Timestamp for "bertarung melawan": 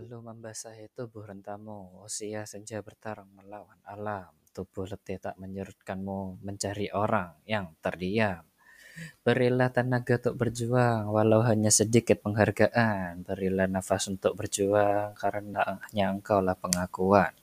2.80-3.76